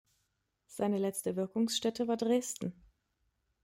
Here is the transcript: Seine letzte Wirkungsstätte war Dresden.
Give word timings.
Seine 0.65 0.97
letzte 0.97 1.35
Wirkungsstätte 1.35 2.07
war 2.07 2.17
Dresden. 2.17 2.73